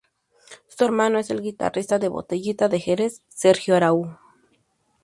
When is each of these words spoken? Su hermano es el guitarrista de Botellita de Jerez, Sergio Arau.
Su 0.67 0.83
hermano 0.83 1.19
es 1.19 1.29
el 1.29 1.43
guitarrista 1.43 1.99
de 1.99 2.07
Botellita 2.07 2.67
de 2.69 2.79
Jerez, 2.79 3.21
Sergio 3.27 3.75
Arau. 3.75 4.15